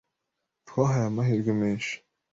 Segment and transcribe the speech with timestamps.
[0.67, 1.93] Twahaye amahirwe menshi.